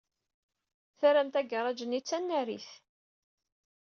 [0.99, 2.69] Terramt agaṛaj-nni d tanarit.